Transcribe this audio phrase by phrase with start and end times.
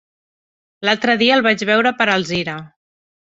[0.87, 2.57] L'altre dia el vaig veure per Alzira.